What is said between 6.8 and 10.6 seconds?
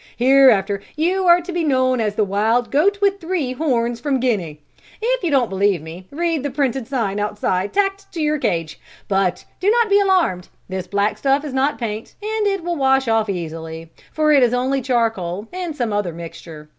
sign outside tacked to your cage, but do not be alarmed,